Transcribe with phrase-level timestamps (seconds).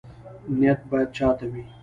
[0.57, 1.63] نیت باید چا ته وي؟